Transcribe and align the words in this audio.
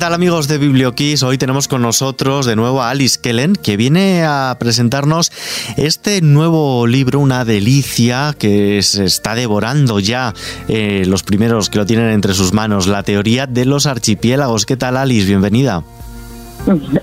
tal 0.00 0.14
amigos 0.14 0.48
de 0.48 0.56
BiblioKiss? 0.56 1.22
Hoy 1.22 1.36
tenemos 1.36 1.68
con 1.68 1.82
nosotros 1.82 2.46
de 2.46 2.56
nuevo 2.56 2.82
a 2.82 2.88
Alice 2.88 3.20
Kellen, 3.20 3.54
que 3.54 3.76
viene 3.76 4.24
a 4.24 4.56
presentarnos 4.58 5.30
este 5.76 6.22
nuevo 6.22 6.86
libro, 6.86 7.20
una 7.20 7.44
delicia 7.44 8.34
que 8.38 8.82
se 8.82 9.04
está 9.04 9.34
devorando 9.34 10.00
ya 10.00 10.32
eh, 10.68 11.04
los 11.06 11.22
primeros 11.22 11.68
que 11.68 11.76
lo 11.76 11.84
tienen 11.84 12.12
entre 12.12 12.32
sus 12.32 12.54
manos, 12.54 12.86
la 12.86 13.02
teoría 13.02 13.46
de 13.46 13.66
los 13.66 13.84
archipiélagos. 13.84 14.64
¿Qué 14.64 14.78
tal 14.78 14.96
Alice? 14.96 15.26
Bienvenida. 15.26 15.82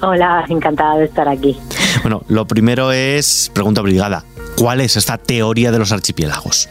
Hola, 0.02 0.46
encantada 0.50 0.98
de 0.98 1.06
estar 1.06 1.30
aquí. 1.30 1.56
Bueno, 2.02 2.24
lo 2.28 2.48
primero 2.48 2.92
es, 2.92 3.52
pregunta 3.54 3.82
obligada, 3.82 4.26
¿cuál 4.56 4.82
es 4.82 4.96
esta 4.96 5.20
teoría 5.20 5.72
de 5.72 5.78
los 5.78 5.92
archipiélagos? 5.92 6.68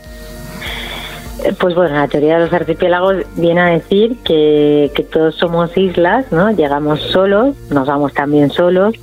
Pues 1.54 1.74
bueno, 1.74 1.94
la 1.94 2.08
teoría 2.08 2.38
de 2.38 2.44
los 2.44 2.52
archipiélagos 2.52 3.16
viene 3.36 3.60
a 3.60 3.66
decir 3.66 4.16
que, 4.24 4.90
todos 5.12 5.34
somos 5.36 5.76
islas, 5.76 6.30
¿no? 6.32 6.50
Llegamos 6.50 7.00
solos, 7.00 7.54
nos 7.70 7.86
vamos 7.86 8.12
también 8.14 8.50
solos, 8.50 8.94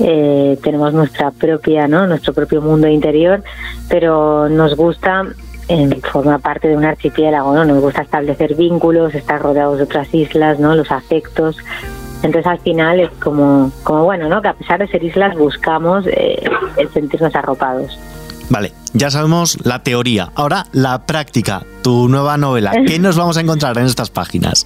eh, 0.00 0.58
tenemos 0.62 0.92
nuestra 0.92 1.30
propia, 1.30 1.88
¿no? 1.88 2.06
Nuestro 2.06 2.34
propio 2.34 2.60
mundo 2.60 2.86
interior, 2.88 3.42
pero 3.88 4.48
nos 4.48 4.76
gusta 4.76 5.24
en 5.68 6.02
forma 6.02 6.38
parte 6.38 6.68
de 6.68 6.76
un 6.76 6.84
archipiélago, 6.84 7.54
¿no? 7.54 7.64
Nos 7.64 7.80
gusta 7.80 8.02
establecer 8.02 8.54
vínculos, 8.54 9.14
estar 9.14 9.40
rodeados 9.40 9.78
de 9.78 9.84
otras 9.84 10.12
islas, 10.12 10.58
¿no? 10.58 10.74
Los 10.74 10.90
afectos. 10.90 11.56
Entonces 12.22 12.46
al 12.46 12.58
final 12.58 13.00
es 13.00 13.10
como, 13.22 13.70
como 13.82 14.04
bueno, 14.04 14.28
¿no? 14.28 14.42
Que 14.42 14.48
a 14.48 14.54
pesar 14.54 14.80
de 14.80 14.88
ser 14.88 15.02
islas 15.02 15.36
buscamos 15.36 16.06
eh, 16.06 16.42
el 16.76 16.88
sentirnos 16.90 17.34
arropados. 17.34 17.98
Vale, 18.54 18.70
ya 18.92 19.10
sabemos 19.10 19.58
la 19.66 19.82
teoría. 19.82 20.30
Ahora 20.36 20.66
la 20.70 21.06
práctica, 21.06 21.62
tu 21.82 22.08
nueva 22.08 22.36
novela. 22.36 22.70
¿Qué 22.86 23.00
nos 23.00 23.16
vamos 23.16 23.36
a 23.36 23.40
encontrar 23.40 23.76
en 23.78 23.86
estas 23.86 24.10
páginas? 24.10 24.64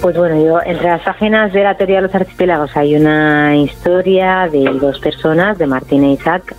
Pues 0.00 0.16
bueno, 0.16 0.40
yo 0.40 0.60
entre 0.64 0.90
las 0.90 1.02
páginas 1.02 1.52
de 1.52 1.64
la 1.64 1.76
teoría 1.76 1.96
de 1.96 2.02
los 2.02 2.14
archipiélagos 2.14 2.76
hay 2.76 2.94
una 2.94 3.56
historia 3.56 4.48
de 4.48 4.62
dos 4.80 5.00
personas, 5.00 5.58
de 5.58 5.66
Martín 5.66 6.04
e 6.04 6.12
Isaac, 6.12 6.54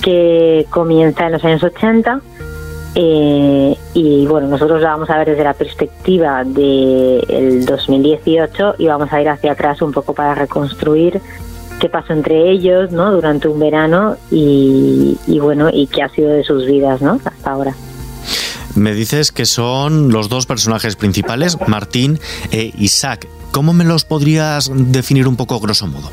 que 0.00 0.64
comienza 0.70 1.26
en 1.26 1.32
los 1.32 1.44
años 1.44 1.64
80 1.64 2.20
eh, 2.94 3.76
y 3.94 4.26
bueno, 4.28 4.46
nosotros 4.46 4.80
la 4.80 4.90
vamos 4.90 5.10
a 5.10 5.18
ver 5.18 5.30
desde 5.30 5.42
la 5.42 5.54
perspectiva 5.54 6.44
del 6.44 7.64
2018 7.66 8.76
y 8.78 8.86
vamos 8.86 9.12
a 9.12 9.20
ir 9.20 9.28
hacia 9.28 9.52
atrás 9.52 9.82
un 9.82 9.90
poco 9.90 10.14
para 10.14 10.36
reconstruir 10.36 11.20
qué 11.80 11.88
pasó 11.88 12.12
entre 12.12 12.50
ellos, 12.50 12.92
¿no? 12.92 13.10
Durante 13.10 13.48
un 13.48 13.58
verano 13.58 14.16
y, 14.30 15.16
bueno, 15.40 15.70
y 15.72 15.88
qué 15.88 16.02
ha 16.02 16.08
sido 16.10 16.30
de 16.30 16.44
sus 16.44 16.66
vidas, 16.66 17.00
¿no? 17.02 17.18
Hasta 17.24 17.50
ahora. 17.50 17.74
Me 18.76 18.94
dices 18.94 19.32
que 19.32 19.46
son 19.46 20.12
los 20.12 20.28
dos 20.28 20.46
personajes 20.46 20.94
principales, 20.94 21.58
Martín 21.66 22.20
e 22.52 22.72
Isaac. 22.78 23.26
¿Cómo 23.50 23.72
me 23.72 23.84
los 23.84 24.04
podrías 24.04 24.70
definir 24.72 25.26
un 25.26 25.36
poco 25.36 25.58
grosso 25.58 25.88
modo? 25.88 26.10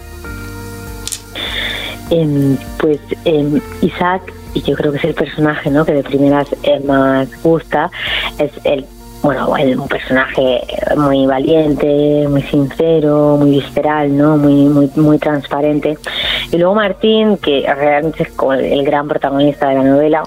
Em, 2.10 2.58
pues 2.80 3.00
em, 3.26 3.60
Isaac, 3.82 4.34
y 4.56 4.62
yo 4.62 4.76
creo 4.76 4.92
que 4.92 4.98
es 4.98 5.04
el 5.04 5.14
personaje 5.14 5.70
¿no? 5.70 5.86
que 5.86 5.92
de 5.92 6.04
primeras 6.04 6.48
más 6.86 7.28
gusta, 7.44 7.92
es 8.40 8.52
el 8.64 8.86
bueno, 9.28 9.84
un 9.84 9.88
personaje 9.88 10.62
muy 10.96 11.26
valiente, 11.26 12.28
muy 12.30 12.42
sincero, 12.44 13.38
muy 13.38 13.52
visceral, 13.52 14.16
¿no? 14.16 14.38
Muy, 14.38 14.66
muy, 14.66 14.92
muy 14.96 15.18
transparente. 15.20 15.98
Y 16.52 16.58
luego 16.58 16.76
Martín, 16.76 17.38
que 17.38 17.66
realmente 17.68 18.24
es 18.24 18.30
el 18.60 18.84
gran 18.86 19.08
protagonista 19.08 19.70
de 19.70 19.76
la 19.76 19.84
novela, 19.84 20.24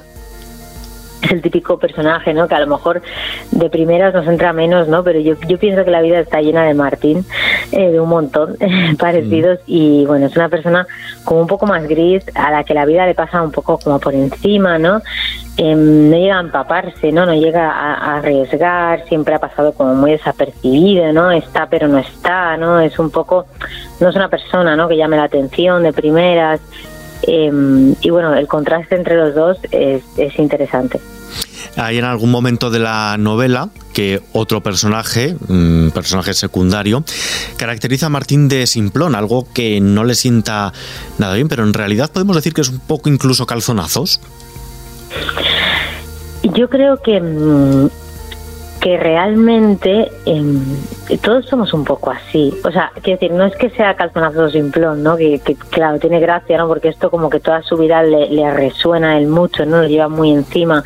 es 1.23 1.31
el 1.31 1.43
típico 1.43 1.79
personaje, 1.79 2.35
¿no? 2.35 2.49
Que 2.49 2.55
a 2.55 2.61
lo 2.61 2.67
mejor 2.67 3.03
de 3.51 3.71
primeras 3.71 4.15
nos 4.15 4.27
entra 4.27 4.53
menos, 4.53 4.89
¿no? 4.89 5.05
Pero 5.05 5.21
yo, 5.21 5.35
yo 5.47 5.59
pienso 5.59 5.85
que 5.85 5.91
la 5.91 6.03
vida 6.03 6.21
está 6.21 6.41
llena 6.41 6.65
de 6.65 6.75
Martín, 6.75 7.25
eh, 7.73 7.91
de 7.91 8.01
un 8.01 8.09
montón 8.09 8.57
parecidos 8.99 9.59
mm. 9.61 9.63
y 9.67 10.07
bueno, 10.07 10.27
es 10.27 10.37
una 10.37 10.49
persona 10.49 10.87
como 11.25 11.41
un 11.41 11.47
poco 11.47 11.67
más 11.67 11.87
gris 11.87 12.25
a 12.35 12.51
la 12.51 12.65
que 12.65 12.75
la 12.75 12.85
vida 12.85 13.07
le 13.07 13.15
pasa 13.15 13.43
un 13.43 13.53
poco 13.53 13.79
como 13.79 13.99
por 13.99 14.15
encima, 14.15 14.79
¿no? 14.79 15.01
Em, 15.57 16.11
no 16.11 16.17
llega 16.17 16.39
a 16.39 16.41
empaparse, 16.41 17.13
¿no? 17.13 17.27
No 17.27 17.35
llega 17.35 17.71
a, 17.71 18.17
arriesgar, 18.17 19.05
siempre 19.07 19.35
ha 19.35 19.39
pasado 19.39 19.73
como 19.75 19.95
muy 19.95 20.13
desapercibido, 20.13 21.13
¿no? 21.13 21.31
Está 21.31 21.67
pero 21.67 21.87
no 21.87 21.99
está, 21.99 22.57
¿no? 22.57 22.81
Es 22.81 22.99
un 22.99 23.11
poco, 23.11 23.47
no 24.01 24.09
es 24.09 24.17
una 24.17 24.29
persona, 24.29 24.75
¿no? 24.75 24.89
Que 24.89 24.97
llame 24.97 25.17
la 25.17 25.25
atención 25.25 25.83
de 25.83 25.93
primeras 25.93 26.61
Em, 27.23 27.95
y 28.01 28.11
bueno, 28.11 28.35
el 28.35 28.47
contraste 28.47 28.95
entre 28.97 29.17
los 29.17 29.35
dos 29.35 29.59
es, 29.71 30.03
interesante. 30.39 31.01
Hay 31.77 31.99
en 31.99 32.05
algún 32.05 32.31
momento 32.31 32.71
de 32.71 32.81
la 32.81 33.17
novela 33.19 33.69
que 33.93 34.21
otro 34.33 34.63
personaje, 34.63 35.37
un 35.49 35.91
personaje 35.95 36.35
secundario, 36.35 37.05
caracteriza 37.57 38.07
a 38.07 38.09
Martín 38.09 38.49
de 38.49 38.67
simplón, 38.67 39.15
algo 39.15 39.47
que 39.53 39.81
no 39.81 40.05
le 40.05 40.15
sienta 40.15 40.73
nada 41.19 41.35
bien, 41.35 41.49
pero 41.49 41.63
en 41.63 41.75
realidad 41.75 42.11
podemos 42.11 42.37
decir 42.37 42.55
que 42.55 42.63
es 42.63 42.69
un 42.69 42.81
poco 42.81 43.09
incluso 43.09 43.47
calzonazos. 43.47 44.21
Yo 46.43 46.69
creo 46.71 47.01
que 47.03 47.21
mm, 47.21 47.89
que 48.81 48.97
realmente 48.97 50.11
em, 50.25 50.61
todos 51.19 51.47
somos 51.47 51.73
un 51.73 51.85
poco 51.85 52.11
así. 52.11 52.55
O 52.65 52.71
sea, 52.71 52.91
quiero 53.03 53.19
decir, 53.19 53.33
no 53.33 53.45
es 53.45 53.57
que 53.57 53.71
sea 53.71 53.95
calzonazo 53.95 54.51
simplón, 54.51 55.03
¿no? 55.03 55.17
Que, 55.17 55.41
claro, 55.71 55.99
tiene 55.99 56.21
gracia, 56.21 56.59
¿no? 56.59 56.69
Porque 56.69 56.89
esto 56.89 57.11
como 57.11 57.31
que 57.31 57.41
toda 57.41 57.63
su 57.63 57.77
vida 57.77 58.03
le, 58.03 58.51
resuena 58.53 59.19
él 59.19 59.27
mucho, 59.27 59.65
¿no? 59.67 59.83
Lo 59.83 59.89
lleva 59.89 60.09
muy 60.09 60.31
encima. 60.31 60.83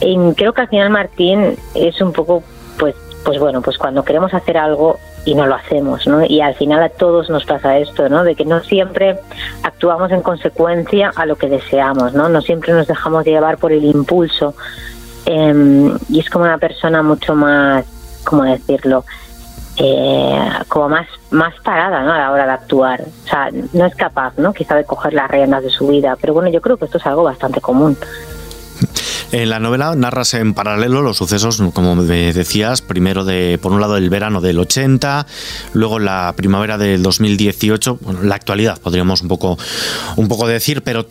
Y 0.00 0.16
creo 0.34 0.52
que 0.52 0.62
al 0.62 0.68
final 0.68 0.90
Martín 0.90 1.56
es 1.74 2.00
un 2.00 2.12
poco, 2.12 2.42
pues, 2.78 2.94
pues 3.24 3.38
bueno, 3.38 3.62
pues 3.62 3.78
cuando 3.78 4.04
queremos 4.04 4.34
hacer 4.34 4.58
algo 4.58 4.98
y 5.24 5.34
no 5.34 5.46
lo 5.46 5.54
hacemos, 5.54 6.06
¿no? 6.06 6.24
Y 6.24 6.40
al 6.40 6.54
final 6.54 6.82
a 6.82 6.88
todos 6.88 7.30
nos 7.30 7.44
pasa 7.44 7.78
esto, 7.78 8.08
¿no? 8.08 8.24
De 8.24 8.34
que 8.34 8.44
no 8.44 8.60
siempre 8.60 9.20
actuamos 9.62 10.10
en 10.10 10.22
consecuencia 10.22 11.12
a 11.14 11.26
lo 11.26 11.36
que 11.36 11.48
deseamos, 11.48 12.14
¿no? 12.14 12.28
No 12.28 12.40
siempre 12.40 12.72
nos 12.72 12.88
dejamos 12.88 13.24
llevar 13.24 13.58
por 13.58 13.72
el 13.72 13.84
impulso 13.84 14.54
Em, 15.24 15.96
y 16.08 16.20
es 16.20 16.28
como 16.30 16.44
una 16.44 16.58
persona 16.58 17.02
mucho 17.02 17.34
más, 17.34 17.84
¿cómo 18.24 18.42
decirlo? 18.44 19.04
Eh, 19.84 20.48
como 20.68 20.90
más 20.90 21.08
más 21.32 21.54
parada 21.64 22.04
¿no? 22.04 22.12
a 22.12 22.18
la 22.18 22.30
hora 22.30 22.46
de 22.46 22.52
actuar. 22.52 23.00
O 23.02 23.28
sea, 23.28 23.50
no 23.72 23.84
es 23.84 23.94
capaz, 23.96 24.32
¿no? 24.36 24.52
Quizá 24.52 24.76
de 24.76 24.84
coger 24.84 25.12
las 25.12 25.28
riendas 25.28 25.64
de 25.64 25.70
su 25.70 25.88
vida. 25.88 26.16
Pero 26.20 26.34
bueno, 26.34 26.50
yo 26.50 26.60
creo 26.60 26.76
que 26.76 26.84
esto 26.84 26.98
es 26.98 27.06
algo 27.06 27.24
bastante 27.24 27.60
común. 27.60 27.96
En 29.32 29.50
la 29.50 29.58
novela 29.58 29.96
narras 29.96 30.34
en 30.34 30.54
paralelo 30.54 31.02
los 31.02 31.16
sucesos, 31.16 31.60
como 31.72 31.96
me 31.96 32.32
decías, 32.32 32.80
primero 32.80 33.24
de, 33.24 33.58
por 33.60 33.72
un 33.72 33.80
lado, 33.80 33.96
el 33.96 34.08
verano 34.08 34.40
del 34.40 34.58
80, 34.60 35.26
luego 35.72 35.98
la 35.98 36.32
primavera 36.36 36.78
del 36.78 37.02
2018, 37.02 37.98
bueno, 38.02 38.22
la 38.22 38.34
actualidad 38.36 38.78
podríamos 38.80 39.22
un 39.22 39.28
poco, 39.28 39.58
un 40.16 40.28
poco 40.28 40.46
decir, 40.46 40.82
pero 40.82 41.06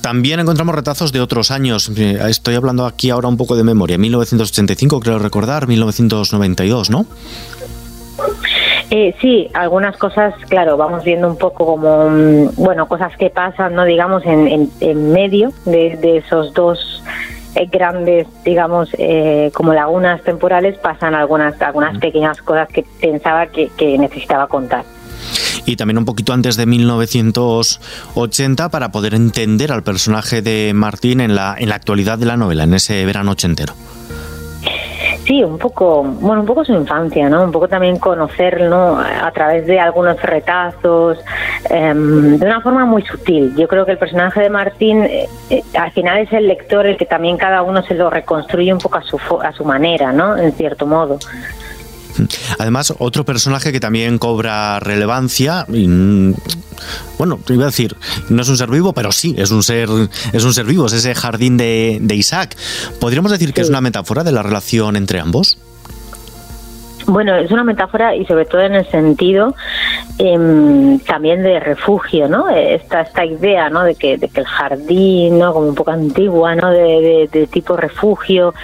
también 0.00 0.38
encontramos 0.38 0.74
retazos 0.74 1.12
de 1.12 1.20
otros 1.20 1.50
años. 1.50 1.90
Eh, 1.96 2.20
estoy 2.28 2.54
hablando 2.54 2.86
aquí 2.86 3.10
ahora 3.10 3.28
un 3.28 3.36
poco 3.36 3.56
de 3.56 3.64
memoria. 3.64 3.98
1985, 3.98 5.00
creo 5.00 5.18
recordar, 5.18 5.66
1992, 5.66 6.90
¿no? 6.90 7.06
Eh, 8.94 9.14
sí, 9.22 9.48
algunas 9.54 9.96
cosas, 9.96 10.34
claro, 10.50 10.76
vamos 10.76 11.02
viendo 11.02 11.26
un 11.26 11.38
poco 11.38 11.64
como, 11.64 12.10
mm, 12.10 12.56
bueno, 12.56 12.86
cosas 12.86 13.16
que 13.16 13.30
pasan, 13.30 13.74
¿no? 13.74 13.84
Digamos, 13.84 14.22
en, 14.26 14.70
en, 14.80 15.12
medio 15.12 15.50
de, 15.64 16.18
esos 16.18 16.52
dos 16.52 17.02
eh, 17.54 17.66
grandes, 17.72 18.26
digamos, 18.44 18.90
como 19.54 19.72
lagunas 19.72 20.22
temporales, 20.22 20.76
pasan 20.76 21.14
algunas, 21.14 21.60
algunas 21.62 21.96
pequeñas 21.98 22.42
cosas 22.42 22.68
que 22.68 22.84
pensaba 23.00 23.46
que 23.46 23.98
necesitaba 23.98 24.46
contar 24.46 24.84
y 25.64 25.76
también 25.76 25.98
un 25.98 26.04
poquito 26.04 26.32
antes 26.32 26.56
de 26.56 26.66
1980 26.66 28.68
para 28.70 28.90
poder 28.90 29.14
entender 29.14 29.72
al 29.72 29.82
personaje 29.82 30.42
de 30.42 30.72
Martín 30.74 31.20
en 31.20 31.34
la, 31.34 31.56
en 31.58 31.68
la 31.68 31.76
actualidad 31.76 32.18
de 32.18 32.26
la 32.26 32.36
novela, 32.36 32.64
en 32.64 32.74
ese 32.74 33.04
verano 33.04 33.32
ochentero. 33.32 33.74
Sí, 35.24 35.44
un 35.44 35.56
poco, 35.56 36.02
bueno, 36.02 36.40
un 36.40 36.46
poco 36.46 36.64
su 36.64 36.72
infancia, 36.72 37.28
¿no? 37.28 37.44
Un 37.44 37.52
poco 37.52 37.68
también 37.68 37.96
conocerlo 37.98 38.98
a 38.98 39.30
través 39.30 39.66
de 39.66 39.78
algunos 39.78 40.20
retazos, 40.20 41.18
em, 41.70 42.38
de 42.38 42.44
una 42.44 42.60
forma 42.60 42.84
muy 42.84 43.02
sutil. 43.02 43.54
Yo 43.56 43.68
creo 43.68 43.86
que 43.86 43.92
el 43.92 43.98
personaje 43.98 44.40
de 44.40 44.50
Martín, 44.50 45.04
eh, 45.04 45.28
eh, 45.48 45.62
al 45.78 45.92
final 45.92 46.18
es 46.18 46.32
el 46.32 46.48
lector 46.48 46.86
el 46.86 46.96
que 46.96 47.06
también 47.06 47.36
cada 47.36 47.62
uno 47.62 47.82
se 47.84 47.94
lo 47.94 48.10
reconstruye 48.10 48.72
un 48.72 48.80
poco 48.80 48.98
a 48.98 49.02
su, 49.02 49.16
a 49.40 49.52
su 49.52 49.64
manera, 49.64 50.12
¿no? 50.12 50.36
En 50.36 50.52
cierto 50.52 50.86
modo. 50.86 51.18
Además, 52.58 52.94
otro 52.98 53.24
personaje 53.24 53.72
que 53.72 53.80
también 53.80 54.18
cobra 54.18 54.80
relevancia, 54.80 55.66
mm, 55.68 56.32
bueno, 57.18 57.38
iba 57.48 57.64
a 57.64 57.66
decir, 57.66 57.96
no 58.28 58.42
es 58.42 58.48
un 58.48 58.56
ser 58.56 58.70
vivo, 58.70 58.92
pero 58.92 59.12
sí, 59.12 59.34
es 59.38 59.50
un 59.50 59.62
ser, 59.62 59.88
es 60.32 60.44
un 60.44 60.54
ser 60.54 60.66
vivo, 60.66 60.86
es 60.86 60.92
ese 60.92 61.14
jardín 61.14 61.56
de, 61.56 62.00
Isaac. 62.12 62.56
¿Podríamos 63.00 63.32
decir 63.32 63.52
que 63.54 63.62
es 63.62 63.68
una 63.68 63.80
metáfora 63.80 64.22
de 64.24 64.32
la 64.32 64.42
relación 64.42 64.96
entre 64.96 65.20
ambos? 65.20 65.58
Bueno, 67.06 67.34
es 67.36 67.50
una 67.50 67.64
metáfora 67.64 68.14
y 68.14 68.24
sobre 68.26 68.44
todo 68.44 68.60
en 68.60 68.74
el 68.74 68.86
sentido 68.86 69.54
Em, 70.18 70.98
también 71.00 71.42
de 71.42 71.58
refugio, 71.58 72.28
¿no? 72.28 72.48
Esta, 72.50 73.00
esta 73.00 73.24
idea, 73.24 73.70
¿no? 73.70 73.82
De 73.82 73.94
que, 73.94 74.18
de 74.18 74.28
que 74.28 74.40
el 74.40 74.46
jardín, 74.46 75.38
¿no? 75.38 75.52
Como 75.54 75.68
un 75.68 75.74
poco 75.74 75.90
antigua, 75.90 76.54
¿no? 76.54 76.70
De, 76.70 77.48
tipo 77.50 77.76
refugio, 77.76 78.54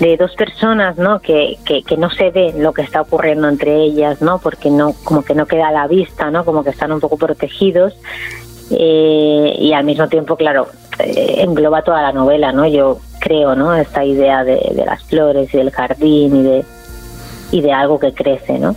de 0.00 0.16
dos 0.16 0.34
personas, 0.34 0.98
¿no? 0.98 1.20
Que, 1.20 1.58
que, 1.64 1.96
no 1.96 2.10
se 2.10 2.30
ve 2.30 2.54
lo 2.58 2.72
que 2.72 2.82
está 2.82 3.00
ocurriendo 3.00 3.48
entre 3.48 3.82
ellas, 3.82 4.20
¿no? 4.20 4.40
Porque 4.40 4.68
no, 4.68 4.94
como 5.04 5.22
que 5.22 5.34
no 5.34 5.46
queda 5.46 5.68
a 5.68 5.72
la 5.72 5.86
vista, 5.86 6.30
¿no? 6.30 6.44
Como 6.44 6.64
que 6.64 6.70
están 6.70 6.92
un 6.92 7.00
poco 7.00 7.16
protegidos. 7.16 7.94
Eh, 8.72 9.56
y 9.58 9.72
al 9.72 9.84
mismo 9.84 10.08
tiempo, 10.08 10.36
claro, 10.36 10.66
eh, 10.98 11.36
engloba 11.38 11.82
toda 11.82 12.02
la 12.02 12.12
novela, 12.12 12.52
¿no? 12.52 12.66
Yo 12.66 12.98
creo, 13.20 13.54
¿no? 13.54 13.74
Esta 13.74 14.04
idea 14.04 14.42
de, 14.42 14.72
de 14.74 14.84
las 14.84 15.04
flores 15.04 15.54
y 15.54 15.56
del 15.56 15.70
jardín 15.70 16.36
y 16.36 16.42
de, 16.42 16.64
y 17.50 17.60
de 17.60 17.72
algo 17.72 17.98
que 17.98 18.12
crece, 18.12 18.58
¿no? 18.58 18.76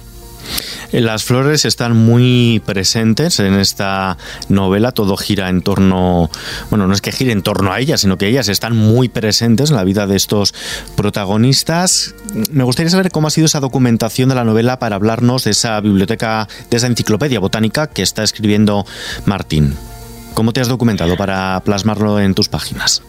Las 0.91 1.23
flores 1.23 1.65
están 1.65 1.95
muy 1.95 2.63
presentes 2.65 3.39
en 3.39 3.53
esta 3.53 4.17
novela, 4.47 4.91
todo 4.91 5.17
gira 5.17 5.49
en 5.49 5.61
torno, 5.61 6.31
bueno, 6.71 6.87
no 6.87 6.93
es 6.93 7.01
que 7.01 7.11
gire 7.11 7.31
en 7.31 7.43
torno 7.43 7.71
a 7.71 7.79
ellas, 7.79 8.01
sino 8.01 8.17
que 8.17 8.27
ellas 8.27 8.47
están 8.49 8.75
muy 8.75 9.07
presentes 9.07 9.69
en 9.69 9.75
la 9.75 9.83
vida 9.83 10.07
de 10.07 10.15
estos 10.15 10.55
protagonistas. 10.95 12.15
Me 12.51 12.63
gustaría 12.63 12.89
saber 12.89 13.11
cómo 13.11 13.27
ha 13.27 13.31
sido 13.31 13.45
esa 13.45 13.59
documentación 13.59 14.29
de 14.29 14.35
la 14.35 14.43
novela 14.43 14.79
para 14.79 14.95
hablarnos 14.95 15.43
de 15.43 15.51
esa 15.51 15.79
biblioteca, 15.79 16.47
de 16.71 16.77
esa 16.77 16.87
enciclopedia 16.87 17.39
botánica 17.39 17.85
que 17.85 18.01
está 18.01 18.23
escribiendo 18.23 18.85
Martín. 19.25 19.75
¿Cómo 20.33 20.53
te 20.53 20.61
has 20.61 20.69
documentado 20.69 21.17
para 21.17 21.61
plasmarlo 21.63 22.19
en 22.19 22.33
tus 22.33 22.49
páginas? 22.49 23.03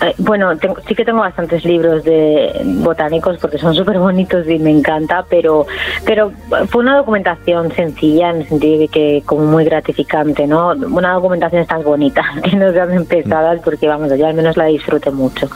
Eh, 0.00 0.14
bueno, 0.18 0.52
sí 0.86 0.94
que 0.94 1.04
tengo 1.04 1.20
bastantes 1.20 1.64
libros 1.64 2.04
de 2.04 2.60
botánicos 2.64 3.38
porque 3.38 3.58
son 3.58 3.74
súper 3.74 3.98
bonitos 3.98 4.46
y 4.48 4.58
me 4.58 4.70
encanta, 4.70 5.24
pero, 5.28 5.66
pero 6.04 6.32
fue 6.68 6.82
una 6.82 6.98
documentación 6.98 7.72
sencilla 7.72 8.30
en 8.30 8.42
el 8.42 8.48
sentido 8.48 8.78
de 8.80 8.88
que 8.88 9.22
como 9.24 9.46
muy 9.46 9.64
gratificante, 9.64 10.46
¿no? 10.46 10.70
Una 10.70 11.14
documentación 11.14 11.66
tan 11.66 11.82
bonita, 11.82 12.22
que 12.44 12.56
no 12.56 12.72
sean 12.72 13.06
pesadas 13.06 13.60
porque 13.64 13.88
vamos, 13.88 14.10
yo 14.16 14.26
al 14.26 14.34
menos 14.34 14.56
la 14.56 14.66
disfrute 14.66 15.10
mucho. 15.10 15.48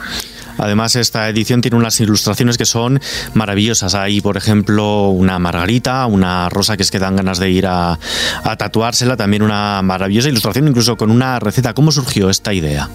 Además, 0.57 0.95
esta 0.95 1.27
edición 1.29 1.61
tiene 1.61 1.77
unas 1.77 1.99
ilustraciones 2.01 2.57
que 2.57 2.65
son 2.65 2.99
maravillosas. 3.33 3.95
Hay, 3.95 4.21
por 4.21 4.37
ejemplo, 4.37 5.09
una 5.09 5.39
margarita, 5.39 6.05
una 6.05 6.49
rosa 6.49 6.77
que 6.77 6.83
es 6.83 6.91
que 6.91 6.99
dan 6.99 7.15
ganas 7.15 7.39
de 7.39 7.49
ir 7.49 7.65
a, 7.67 7.97
a 8.43 8.57
tatuársela, 8.57 9.15
también 9.15 9.43
una 9.43 9.81
maravillosa 9.81 10.29
ilustración, 10.29 10.67
incluso 10.67 10.97
con 10.97 11.09
una 11.09 11.39
receta. 11.39 11.73
¿Cómo 11.73 11.91
surgió 11.91 12.29
esta 12.29 12.53
idea? 12.53 12.89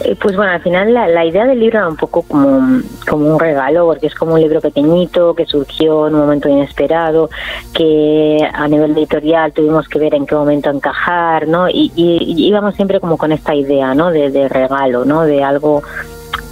Eh, 0.00 0.16
pues 0.20 0.36
bueno, 0.36 0.52
al 0.52 0.62
final 0.62 0.94
la, 0.94 1.24
idea 1.24 1.44
del 1.44 1.58
libro 1.58 1.78
era 1.78 1.88
un 1.88 1.96
poco 1.96 2.22
como, 2.22 2.82
como 3.08 3.34
un 3.34 3.40
regalo, 3.40 3.86
porque 3.86 4.06
es 4.06 4.14
como 4.14 4.34
un 4.34 4.40
libro 4.40 4.60
pequeñito 4.60 5.34
que 5.34 5.44
surgió 5.44 6.06
en 6.06 6.14
un 6.14 6.20
momento 6.20 6.48
inesperado, 6.48 7.30
que 7.72 8.38
a 8.52 8.68
nivel 8.68 8.92
editorial 8.92 9.52
tuvimos 9.52 9.88
que 9.88 9.98
ver 9.98 10.14
en 10.14 10.26
qué 10.26 10.36
momento 10.36 10.70
encajar, 10.70 11.48
¿no? 11.48 11.68
Y, 11.68 11.92
íbamos 11.96 12.76
siempre 12.76 13.00
como 13.00 13.16
con 13.16 13.32
esta 13.32 13.54
idea, 13.54 13.94
¿no? 13.94 14.10
De, 14.10 14.48
regalo, 14.48 15.04
¿no? 15.04 15.22
De 15.22 15.42
algo 15.42 15.82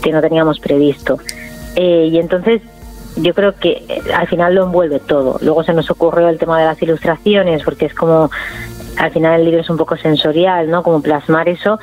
que 0.02 0.10
no 0.10 0.20
teníamos 0.20 0.58
previsto. 0.58 1.18
Eh, 1.76 2.08
y 2.10 2.18
entonces 2.18 2.62
yo 3.16 3.32
creo 3.32 3.54
que 3.54 3.84
eh, 3.88 4.02
al 4.14 4.26
final 4.26 4.54
lo 4.54 4.64
envuelve 4.64 4.98
todo. 4.98 5.38
Luego 5.40 5.62
se 5.62 5.72
nos 5.72 5.90
ocurrió 5.90 6.28
el 6.28 6.38
tema 6.38 6.58
de 6.58 6.66
las 6.66 6.82
ilustraciones, 6.82 7.62
porque 7.62 7.86
es 7.86 7.94
como, 7.94 8.28
al 8.98 9.10
final 9.12 9.38
el 9.38 9.46
libro 9.46 9.60
es 9.60 9.70
un 9.70 9.76
poco 9.76 9.96
sensorial, 9.96 10.68
¿no? 10.68 10.82
Como 10.82 11.00
plasmar 11.00 11.48
eso 11.48 11.78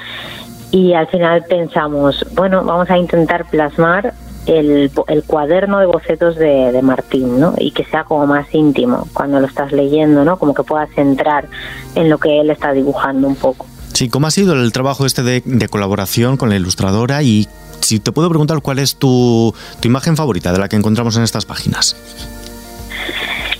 y 0.73 0.95
al 0.95 1.05
final 1.05 1.45
pensamos, 1.47 2.25
bueno, 2.33 2.63
vamos 2.63 2.89
a 2.89 2.97
intentar 2.97 3.47
plasmar 3.47 4.15
el, 4.47 4.91
el 5.07 5.23
cuaderno 5.23 5.79
de 5.79 5.85
bocetos 5.85 6.35
de, 6.35 6.71
de, 6.71 6.81
Martín, 6.81 7.39
¿no? 7.39 7.53
Y 7.59 7.69
que 7.69 7.85
sea 7.85 8.05
como 8.05 8.25
más 8.25 8.47
íntimo 8.55 9.07
cuando 9.13 9.39
lo 9.39 9.45
estás 9.45 9.71
leyendo, 9.71 10.25
¿no? 10.25 10.39
Como 10.39 10.55
que 10.55 10.63
puedas 10.63 10.89
entrar 10.97 11.47
en 11.93 12.09
lo 12.09 12.17
que 12.17 12.41
él 12.41 12.49
está 12.49 12.73
dibujando 12.73 13.27
un 13.27 13.35
poco. 13.35 13.67
Sí, 13.93 14.09
¿cómo 14.09 14.25
ha 14.25 14.31
sido 14.31 14.53
el 14.55 14.71
trabajo 14.71 15.05
este 15.05 15.21
de, 15.21 15.43
de 15.45 15.67
colaboración 15.67 16.37
con 16.37 16.49
la 16.49 16.55
ilustradora? 16.55 17.21
Y 17.21 17.47
si 17.81 17.99
te 17.99 18.11
puedo 18.11 18.27
preguntar 18.29 18.59
cuál 18.63 18.79
es 18.79 18.95
tu, 18.95 19.53
tu 19.79 19.87
imagen 19.87 20.17
favorita 20.17 20.51
de 20.51 20.57
la 20.57 20.69
que 20.69 20.75
encontramos 20.75 21.15
en 21.17 21.23
estas 21.23 21.45
páginas. 21.45 21.95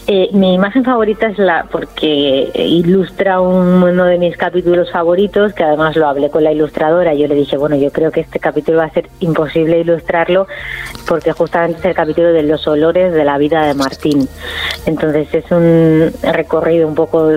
Eh, 0.05 0.29
mi 0.33 0.53
imagen 0.53 0.83
favorita 0.83 1.27
es 1.27 1.37
la 1.37 1.65
porque 1.71 2.51
ilustra 2.55 3.39
uno 3.39 4.03
de 4.03 4.17
mis 4.17 4.35
capítulos 4.35 4.91
favoritos, 4.91 5.53
que 5.53 5.63
además 5.63 5.95
lo 5.95 6.07
hablé 6.07 6.29
con 6.29 6.43
la 6.43 6.51
ilustradora. 6.51 7.13
Yo 7.13 7.27
le 7.27 7.35
dije, 7.35 7.55
bueno, 7.55 7.77
yo 7.77 7.89
creo 7.89 8.11
que 8.11 8.19
este 8.19 8.39
capítulo 8.39 8.79
va 8.79 8.85
a 8.85 8.89
ser 8.89 9.09
imposible 9.21 9.79
ilustrarlo 9.79 10.47
porque 11.07 11.31
justamente 11.31 11.79
es 11.79 11.85
el 11.85 11.95
capítulo 11.95 12.33
de 12.33 12.43
los 12.43 12.67
olores 12.67 13.13
de 13.13 13.23
la 13.23 13.37
vida 13.37 13.65
de 13.65 13.75
Martín. 13.75 14.27
Entonces 14.85 15.33
es 15.33 15.49
un 15.51 16.11
recorrido 16.21 16.85
un 16.85 16.95
poco 16.95 17.31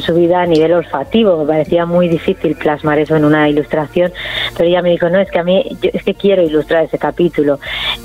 su 0.00 0.14
vida 0.14 0.42
a 0.42 0.46
nivel 0.46 0.72
olfativo. 0.72 1.38
Me 1.38 1.46
parecía 1.46 1.86
muy 1.86 2.08
difícil 2.08 2.56
plasmar 2.56 2.98
eso 2.98 3.16
en 3.16 3.24
una 3.24 3.48
ilustración, 3.48 4.12
pero 4.56 4.68
ella 4.68 4.82
me 4.82 4.90
dijo, 4.90 5.08
no, 5.08 5.18
es 5.18 5.30
que 5.30 5.38
a 5.38 5.44
mí, 5.44 5.64
es 5.82 6.02
que 6.02 6.14
quiero 6.14 6.42
ilustrar 6.42 6.84
ese 6.84 6.98
capítulo. 6.98 7.58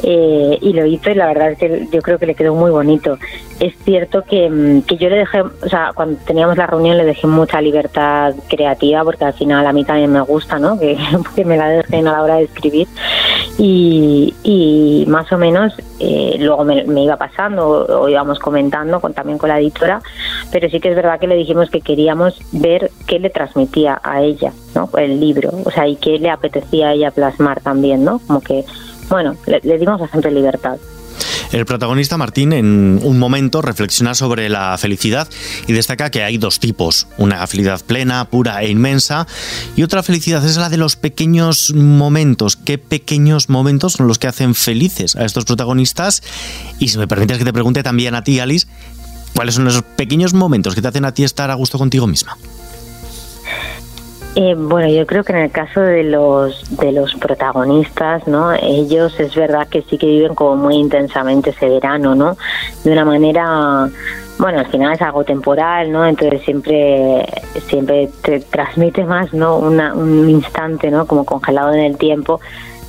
Eh, 0.04 0.58
y 0.62 0.74
lo 0.74 0.86
hizo 0.86 1.10
y 1.10 1.16
la 1.16 1.28
verdad 1.28 1.52
es 1.52 1.58
que 1.58 1.88
yo 1.92 2.02
creo 2.02 2.18
que 2.18 2.26
le 2.26 2.36
quedó 2.36 2.56
muy 2.56 2.72
bonito. 2.72 3.18
Es 3.60 3.74
cierto 3.84 4.24
que, 4.24 4.50
mm, 4.50 4.82
que 4.84 4.98
yo 4.98 5.10
le 5.10 5.18
dejé, 5.18 5.42
o 5.42 5.70
sea, 5.70 5.92
cuando 5.96 6.18
teníamos 6.26 6.58
la 6.58 6.68
reunión 6.68 6.98
le 6.98 7.06
dejé 7.06 7.28
mucha 7.28 7.62
libertad 7.62 8.34
creativa, 8.50 9.04
porque 9.04 9.26
al 9.26 9.34
final 9.34 9.66
a 9.66 9.74
mí 9.74 9.84
también 9.84 10.12
me 10.12 10.22
gusta, 10.22 10.60
¿no? 10.60 10.78
Que, 11.36 11.46
me 11.46 11.58
la 11.58 11.70
dejen 11.70 12.08
a 12.08 12.14
la 12.14 12.24
hora 12.24 12.36
de 12.36 12.44
escribir. 12.44 12.88
Y, 13.58 15.06
más 15.08 15.32
o 15.32 15.38
menos 15.38 15.74
eh, 16.00 16.36
luego 16.40 16.64
me, 16.64 17.04
iba 17.04 17.16
pasando 17.16 17.86
o, 17.86 18.10
íbamos 18.10 18.40
comentando 18.40 19.00
con, 19.00 19.14
también 19.14 19.38
con 19.38 19.50
la 19.50 19.60
editora, 19.60 20.02
pero 20.56 20.70
sí 20.70 20.80
que 20.80 20.88
es 20.88 20.96
verdad 20.96 21.20
que 21.20 21.28
le 21.28 21.36
dijimos 21.36 21.70
que 21.70 21.82
queríamos 21.82 22.34
ver 22.54 22.90
qué 23.08 23.20
le 23.20 23.30
transmitía 23.30 24.00
a 24.02 24.22
ella, 24.22 24.54
¿no? 24.74 24.90
El 24.98 25.20
libro, 25.20 25.52
o 25.66 25.70
sea, 25.70 25.86
y 25.86 25.98
qué 25.98 26.18
le 26.18 26.30
apetecía 26.30 26.88
a 26.88 26.94
ella 26.94 27.12
plasmar 27.12 27.60
también, 27.60 28.06
¿no? 28.06 28.20
Como 28.20 28.40
que, 28.40 28.64
bueno, 29.10 29.36
le, 29.48 29.60
le 29.62 29.78
dimos 29.78 30.00
bastante 30.00 30.32
libertad. 30.32 30.78
El 31.52 31.66
protagonista 31.66 32.18
Martín 32.18 32.54
en 32.54 33.02
un 33.04 33.20
momento 33.20 33.62
reflexiona 33.62 34.16
sobre 34.16 34.48
la 34.48 34.78
felicidad 34.78 35.28
y 35.68 35.74
destaca 35.74 36.10
que 36.10 36.24
hay 36.24 36.38
dos 36.38 36.62
tipos, 36.62 37.08
una 37.18 37.46
felicidad 37.48 37.82
plena, 37.86 38.24
pura 38.24 38.62
e 38.64 38.70
inmensa 38.70 39.28
y 39.76 39.84
otra 39.84 40.04
felicidad 40.04 40.46
es 40.46 40.56
la 40.56 40.70
de 40.70 40.78
los 40.78 40.96
pequeños 40.96 41.74
momentos. 41.74 42.56
¿Qué 42.56 42.78
pequeños 42.78 43.50
momentos 43.50 43.94
son 43.94 44.08
los 44.08 44.20
que 44.20 44.28
hacen 44.28 44.56
felices 44.56 45.18
a 45.18 45.26
estos 45.26 45.44
protagonistas? 45.44 46.24
Y 46.80 46.88
si 46.88 46.98
me 46.98 47.08
permites 47.08 47.38
que 47.40 47.46
te 47.46 47.54
pregunte 47.54 47.84
también 47.84 48.16
a 48.16 48.24
ti, 48.24 48.40
Alice, 48.40 48.68
¿cuáles 49.36 49.56
son 49.56 49.68
esos 49.68 49.84
pequeños 49.84 50.34
momentos 50.34 50.74
que 50.74 50.82
te 50.82 50.88
hacen 50.88 51.06
a 51.06 51.14
ti 51.14 51.24
estar 51.24 51.52
a 51.52 51.56
gusto 51.56 51.78
contigo 51.78 52.08
misma? 52.08 52.38
Eh, 54.38 54.54
bueno, 54.54 54.90
yo 54.90 55.06
creo 55.06 55.24
que 55.24 55.32
en 55.32 55.40
el 55.40 55.52
caso 55.52 55.80
de 55.80 56.04
los 56.04 56.62
de 56.78 56.92
los 56.92 57.16
protagonistas, 57.16 58.28
¿no? 58.28 58.52
Ellos 58.52 59.18
es 59.18 59.34
verdad 59.34 59.68
que 59.70 59.82
sí 59.84 59.98
que 59.98 60.08
viven 60.08 60.36
como 60.36 60.58
muy 60.58 60.76
intensamente 60.76 61.52
ese 61.52 61.70
verano, 61.70 62.16
¿no? 62.16 62.36
De 62.84 62.92
una 62.92 63.06
manera, 63.06 63.90
bueno, 64.38 64.60
al 64.60 64.68
final 64.68 64.94
es 64.94 65.02
algo 65.02 65.24
temporal, 65.24 65.90
¿no? 65.90 66.06
Entonces 66.06 66.42
siempre 66.42 67.26
siempre 67.70 68.10
te 68.24 68.42
transmite 68.42 69.06
más, 69.06 69.34
¿no? 69.34 69.58
un 69.58 70.30
instante, 70.30 70.92
¿no? 70.92 71.08
Como 71.08 71.24
congelado 71.24 71.74
en 71.74 71.80
el 71.80 71.98
tiempo 71.98 72.42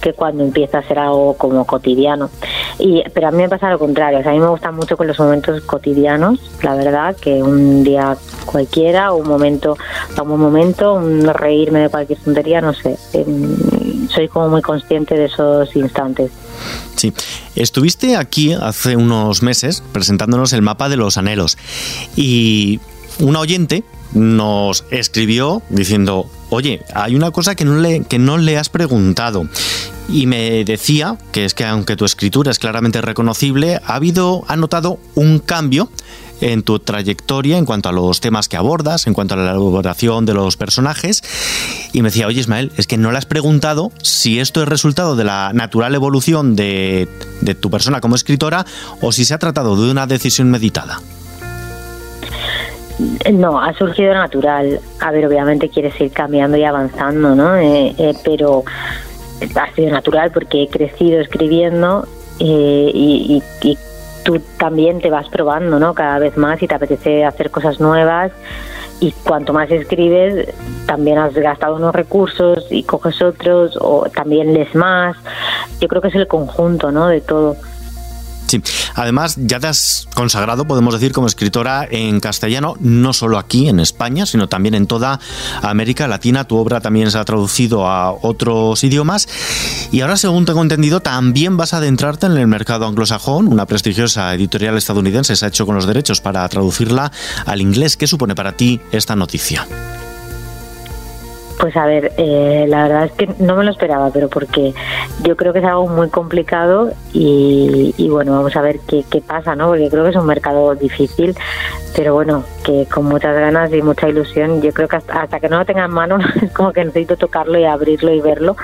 que 0.07 0.13
cuando 0.13 0.45
empieza 0.45 0.79
a 0.79 0.83
ser 0.87 1.01
algo 1.01 1.35
como 1.35 1.67
cotidiano. 1.67 2.31
Y, 2.79 3.03
pero 3.13 3.27
a 3.27 3.31
mí 3.33 3.39
me 3.39 3.49
pasa 3.49 3.69
lo 3.71 3.77
contrario, 3.81 4.21
a 4.25 4.31
mí 4.31 4.39
me 4.39 4.47
gustan 4.47 4.77
mucho 4.77 4.97
con 4.97 5.09
los 5.09 5.19
momentos 5.19 5.61
cotidianos, 5.63 6.39
la 6.63 6.77
verdad, 6.77 7.17
que 7.17 7.43
un 7.43 7.83
día 7.83 8.17
cualquiera, 8.45 9.11
un 9.13 9.27
momento, 9.27 9.77
un 10.23 10.41
momento, 10.41 10.95
un 10.95 11.27
reírme 11.27 11.81
de 11.81 11.89
cualquier 11.89 12.21
tontería, 12.21 12.61
no 12.61 12.73
sé, 12.73 12.97
em, 13.15 14.09
soy 14.09 14.29
como 14.29 14.49
muy 14.49 14.63
consciente 14.63 15.17
de 15.17 15.25
esos 15.25 15.75
instantes. 15.75 16.31
Sí, 16.95 17.13
estuviste 17.57 18.17
aquí 18.17 18.53
hace 18.53 18.95
unos 18.95 19.43
meses 19.43 19.83
presentándonos 19.91 20.53
el 20.53 20.63
mapa 20.63 20.89
de 20.89 20.97
los 20.97 21.19
anhelos 21.19 21.59
y 22.15 22.79
un 23.19 23.35
oyente 23.35 23.83
nos 24.13 24.85
escribió 24.93 25.63
diciendo, 25.69 26.31
oye, 26.51 26.83
hay 26.95 27.15
una 27.15 27.31
cosa 27.31 27.55
que 27.55 27.65
no 27.65 27.79
le, 27.79 28.03
que 28.03 28.19
no 28.19 28.39
le 28.39 28.59
has 28.59 28.69
preguntado. 28.69 29.49
Y 30.09 30.27
me 30.27 30.65
decía 30.65 31.19
que 31.33 31.45
es 31.45 31.55
que 31.55 31.65
aunque 31.65 31.97
tu 31.97 32.05
escritura 32.05 32.51
es 32.51 32.59
claramente 32.59 33.01
reconocible, 33.01 33.81
ha 33.85 33.97
habido, 33.97 34.45
ha 34.47 34.57
notado 34.57 35.01
un 35.17 35.41
cambio 35.41 35.91
en 36.41 36.63
tu 36.63 36.79
trayectoria 36.79 37.59
en 37.59 37.65
cuanto 37.65 37.89
a 37.89 37.93
los 37.93 38.21
temas 38.21 38.49
que 38.49 38.57
abordas, 38.57 39.07
en 39.07 39.15
cuanto 39.15 39.35
a 39.35 39.37
la 39.39 39.51
elaboración 39.51 40.27
de 40.27 40.35
los 40.35 40.57
personajes. 40.57 41.23
Y 41.93 42.03
me 42.03 42.11
decía, 42.11 42.27
oye 42.27 42.41
Ismael, 42.41 42.73
es 42.77 42.87
que 42.87 42.99
no 42.99 43.11
le 43.11 43.19
has 43.19 43.27
preguntado 43.27 43.91
si 44.03 44.39
esto 44.39 44.63
es 44.63 44.69
resultado 44.69 45.17
de 45.17 45.25
la 45.25 45.53
natural 45.55 45.95
evolución 45.95 46.55
de, 46.55 47.09
de 47.41 47.55
tu 47.55 47.71
persona 47.71 48.01
como 48.01 48.17
escritora 48.17 48.67
o 49.01 49.13
si 49.13 49.25
se 49.25 49.35
ha 49.35 49.39
tratado 49.39 49.77
de 49.77 49.91
una 49.91 50.07
decisión 50.07 50.51
meditada. 50.51 51.01
No, 53.33 53.61
ha 53.61 53.75
surgido 53.75 54.15
natural. 54.15 54.81
A 55.01 55.11
ver, 55.11 55.27
obviamente 55.27 55.69
quieres 55.69 56.01
ir 56.01 56.13
cambiando 56.13 56.57
y 56.57 56.65
avanzando, 56.65 57.35
¿no? 57.35 57.57
Eh, 57.57 57.95
eh, 57.99 58.15
pero 58.25 58.65
ha 59.55 59.75
sido 59.75 59.91
natural 59.91 60.31
porque 60.33 60.63
he 60.63 60.69
crecido 60.69 61.21
escribiendo 61.21 62.07
eh, 62.39 62.91
y, 62.95 63.43
tú 64.25 64.41
también 64.59 65.01
te 65.01 65.09
vas 65.09 65.29
probando, 65.29 65.79
¿no? 65.79 65.95
Cada 65.95 66.19
vez 66.19 66.37
más 66.37 66.61
y 66.61 66.67
te 66.67 66.75
apetece 66.75 67.25
hacer 67.25 67.53
cosas 67.53 67.79
nuevas 67.79 68.33
y 68.99 69.13
cuanto 69.13 69.53
más 69.53 69.71
escribes 69.71 70.53
también 70.87 71.19
has 71.19 71.33
gastado 71.35 71.77
unos 71.77 71.95
recursos 71.95 72.67
y 72.71 72.83
coges 72.83 73.23
otros 73.23 73.79
o 73.81 74.09
también 74.13 74.53
lees 74.53 74.75
más. 74.75 75.17
Yo 75.81 75.87
creo 75.87 76.03
que 76.03 76.09
es 76.09 76.15
el 76.17 76.27
conjunto, 76.27 76.91
¿no? 76.91 77.07
De 77.07 77.21
todo. 77.21 77.57
Sí, 78.47 78.63
además 78.95 79.37
ya 79.39 79.61
te 79.61 79.67
has 79.67 80.09
consagrado, 80.15 80.67
podemos 80.67 80.95
decir, 80.95 81.13
como 81.13 81.27
escritora 81.27 81.87
en 81.91 82.21
castellano, 82.21 82.77
no 82.81 83.13
solo 83.13 83.39
aquí 83.39 83.69
en 83.69 83.81
España, 83.81 84.27
sino 84.27 84.49
también 84.49 84.75
en 84.75 84.87
toda 84.87 85.21
América 85.63 86.07
Latina. 86.07 86.45
Tu 86.45 86.57
obra 86.57 86.81
también 86.81 87.11
se 87.11 87.19
ha 87.19 87.25
traducido 87.25 87.87
a 87.87 88.13
otros 88.13 88.83
idiomas 88.85 89.29
y 89.93 90.01
ahora, 90.01 90.17
según 90.17 90.45
tengo 90.45 90.63
entendido, 90.63 91.01
también 91.01 91.57
vas 91.57 91.75
a 91.75 91.79
adentrarte 91.79 92.27
en 92.27 92.37
el 92.37 92.47
mercado 92.47 92.87
anglosajón. 92.87 93.49
Una 93.49 93.67
prestigiosa 93.67 94.33
editorial 94.35 94.77
estadounidense 94.77 95.37
se 95.37 95.45
ha 95.45 95.49
hecho 95.49 95.67
con 95.67 95.75
los 95.75 95.87
derechos 95.87 96.21
para 96.21 96.49
traducirla 96.49 97.13
al 97.45 97.61
inglés. 97.61 97.97
¿Qué 97.97 98.07
supone 98.07 98.35
para 98.35 98.53
ti 98.53 98.81
esta 98.93 99.17
noticia? 99.17 99.67
Pues 101.59 101.75
a 101.77 101.87
ver, 101.87 102.13
eh, 102.19 102.67
la 102.69 102.83
verdad 102.83 103.05
es 103.07 103.13
que 103.13 103.29
no 103.39 103.57
me 103.57 103.65
lo 103.65 103.71
esperaba, 103.71 104.11
pero 104.13 104.29
porque 104.29 104.75
yo 105.23 105.37
creo 105.37 105.53
que 105.53 105.61
es 105.61 105.65
algo 105.65 105.89
muy 105.89 106.11
complicado 106.11 106.93
y, 107.13 108.09
bueno, 108.11 108.33
vamos 108.33 108.55
a 108.57 108.61
ver 108.61 108.81
qué, 108.87 109.05
qué, 109.11 109.23
pasa, 109.23 109.57
¿no? 109.57 109.69
Porque 109.69 109.89
creo 109.89 110.05
que 110.05 110.11
es 110.11 110.17
un 110.17 110.27
mercado 110.27 110.75
difícil, 110.75 111.35
pero 111.95 112.13
bueno, 112.13 112.45
que 112.63 112.87
con 112.93 113.07
muchas 113.07 113.35
ganas 113.35 113.73
y 113.73 113.81
mucha 113.81 114.09
ilusión, 114.09 114.61
yo 114.61 114.73
creo 114.73 114.87
que 114.87 114.97
hasta, 114.97 115.41
que 115.41 115.49
no 115.49 115.59
lo 115.59 115.65
tenga 115.65 115.87
en 115.87 115.91
mano 115.93 116.19
es 116.43 116.53
como 116.53 116.73
que 116.73 116.85
necesito 116.85 117.17
tocarlo 117.17 117.59
y 117.59 117.65
abrirlo 117.65 118.13
y 118.13 118.21
verlo, 118.21 118.57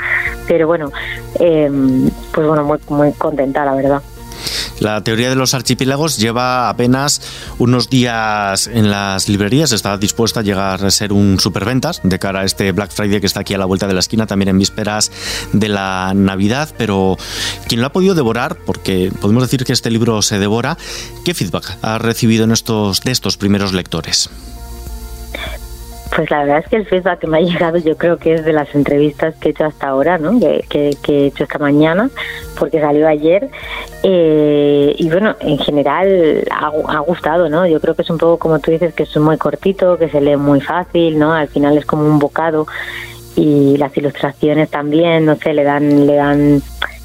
pero 0.47 0.67
bueno, 0.67 0.93
eh, 1.41 1.71
pues 2.33 2.47
bueno, 2.47 2.65
muy, 2.65 2.79
muy 2.89 3.13
contenta, 3.15 3.65
la 3.65 3.75
verdad. 3.75 4.03
La 4.83 5.01
teoría 5.05 5.31
de 5.31 5.37
los 5.37 5.55
archipiélagos 5.55 6.17
lleva 6.17 6.69
apenas 6.69 7.23
unos 7.59 7.89
días 7.89 8.67
en 8.67 8.91
las 8.91 9.29
librerías, 9.29 9.71
está 9.71 9.97
dispuesta 9.97 10.41
a 10.41 10.43
llegar 10.43 10.85
a 10.85 10.91
ser 10.91 11.13
un 11.13 11.39
superventas 11.39 12.01
de 12.03 12.19
cara 12.19 12.41
a 12.41 12.45
este 12.45 12.73
Black 12.73 12.91
Friday 12.91 13.21
que 13.21 13.27
está 13.29 13.39
aquí 13.39 13.55
a 13.55 13.59
la 13.59 13.65
vuelta 13.65 13.87
de 13.87 13.95
la 13.95 14.01
esquina, 14.01 14.27
también 14.27 14.49
en 14.49 14.59
vísperas 14.59 15.13
de 15.53 15.69
la 15.69 16.15
Navidad, 16.17 16.75
pero 16.77 17.17
quien 17.69 17.81
lo 17.81 17.87
ha 17.87 17.93
podido 17.93 18.17
devorar, 18.17 18.57
porque 18.67 19.13
podemos 19.21 19.45
decir 19.45 19.65
que 19.65 19.73
este 19.73 19.89
libro 19.89 20.21
se 20.21 20.41
devora, 20.41 20.77
¿qué 21.25 21.33
feedback 21.33 21.79
ha 21.83 21.99
recibido 21.99 22.43
en 22.43 22.51
estos, 22.51 23.03
de 23.03 23.13
estos 23.13 23.37
primeros 23.37 23.73
lectores? 23.73 24.31
Pues 26.15 26.31
la 26.31 26.41
verdad 26.41 26.59
es 26.59 26.69
que 26.69 26.77
el 26.77 26.87
feedback 26.87 27.21
que 27.21 27.27
me 27.27 27.39
ha 27.39 27.41
llegado 27.41 27.79
yo 27.79 27.97
creo 27.97 28.19
que 28.19 28.35
es 28.35 28.45
de 28.45 28.53
las 28.53 28.75
entrevistas 28.75 29.35
que 29.37 29.49
he 29.49 29.51
hecho 29.53 29.65
hasta 29.65 29.89
ahora, 29.89 30.19
¿no? 30.19 30.39
que, 30.39 30.91
he 31.09 31.27
hecho 31.27 31.45
esta 31.45 31.59
mañana, 31.59 32.11
porque 32.59 32.81
salió 32.81 33.09
ayer. 33.09 33.49
Eh, 34.03 34.95
y 34.99 35.09
bueno, 35.09 35.35
en 35.41 35.59
general 35.59 36.45
ha, 36.51 36.99
gustado, 36.99 37.49
¿no? 37.49 37.67
Yo 37.67 37.81
creo 37.81 37.95
que 37.95 38.03
es 38.03 38.11
un 38.11 38.19
poco 38.19 38.39
como 38.39 38.59
tú 38.59 38.71
dices, 38.71 38.93
que 38.93 39.05
es 39.05 39.17
muy 39.17 39.39
cortito, 39.39 39.97
que 39.97 40.11
se 40.11 40.21
lee 40.21 40.37
muy 40.37 40.61
fácil, 40.61 41.19
¿no? 41.19 41.33
Al 41.33 41.49
final 41.49 41.79
es 41.79 41.87
como 41.87 42.05
un 42.05 42.19
bocado 42.19 42.67
y 43.35 43.79
las 43.79 43.97
ilustraciones 43.97 44.69
también, 44.69 45.25
no 45.25 45.37
sé, 45.37 45.55
le 45.55 45.65
dan, 45.65 46.07
le 46.07 46.17
dan, 46.17 46.63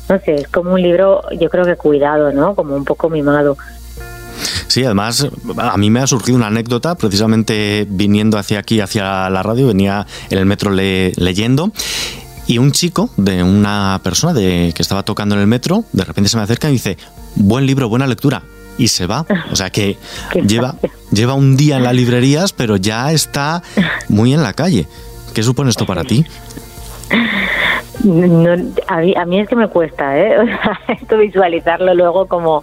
no 0.10 0.20
sé, 0.20 0.36
es 0.36 0.48
como 0.50 0.74
un 0.74 0.82
libro, 0.82 1.22
yo 1.32 1.50
creo 1.50 1.64
que 1.64 1.78
cuidado, 1.78 2.34
¿no? 2.34 2.56
Como 2.56 2.76
un 2.76 2.84
poco 2.84 3.10
mimado. 3.10 3.58
Sí, 4.78 4.86
además 4.86 5.28
a 5.58 5.76
mí 5.78 5.90
me 5.90 6.02
ha 6.02 6.06
surgido 6.06 6.38
una 6.38 6.46
anécdota 6.46 6.94
precisamente 6.94 7.88
viniendo 7.90 8.38
hacia 8.38 8.60
aquí, 8.60 8.80
hacia 8.80 9.28
la 9.28 9.42
radio, 9.42 9.66
venía 9.66 10.06
en 10.30 10.38
el 10.38 10.46
metro 10.46 10.70
leyendo 10.70 11.72
y 12.46 12.60
un 12.60 12.72
chico 12.72 13.10
de 13.18 13.42
una 13.42 14.00
persona 14.04 14.34
de, 14.34 14.74
que 14.76 14.84
estaba 14.84 15.02
tocando 15.02 15.34
en 15.34 15.42
el 15.42 15.48
metro, 15.48 15.84
de 15.94 16.04
repente 16.04 16.30
se 16.30 16.38
me 16.38 16.44
acerca 16.44 16.70
y 16.70 16.74
dice, 16.74 16.96
buen 17.34 17.66
libro, 17.66 17.90
buena 17.90 18.06
lectura. 18.06 18.44
Y 18.78 18.90
se 18.90 19.08
va. 19.08 19.26
O 19.52 19.56
sea 19.56 19.72
que 19.72 19.98
lleva, 20.48 20.76
lleva 21.12 21.34
un 21.34 21.58
día 21.58 21.78
en 21.78 21.84
las 21.84 21.96
librerías, 21.96 22.54
pero 22.54 22.78
ya 22.78 23.12
está 23.12 23.64
muy 24.10 24.32
en 24.36 24.44
la 24.44 24.54
calle. 24.54 24.86
¿Qué 25.34 25.42
supone 25.42 25.72
esto 25.72 25.88
para 25.88 26.04
ti? 26.04 26.24
No, 28.04 28.74
a, 28.88 28.98
mí, 28.98 29.14
a 29.16 29.26
mí 29.26 29.40
es 29.40 29.50
que 29.50 29.56
me 29.56 29.68
cuesta, 29.68 30.18
¿eh? 30.18 30.38
esto 30.88 31.18
visualizarlo 31.18 31.94
luego 31.94 32.28
como, 32.28 32.62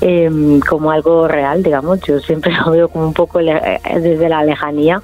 em, 0.00 0.60
como 0.60 0.90
algo 0.90 1.28
real, 1.28 1.62
digamos. 1.62 2.00
Yo 2.02 2.20
siempre 2.20 2.52
lo 2.64 2.70
veo 2.70 2.88
como 2.88 3.06
un 3.08 3.14
poco 3.14 3.40
eh, 3.40 3.80
desde 4.00 4.28
la 4.28 4.44
lejanía 4.44 5.00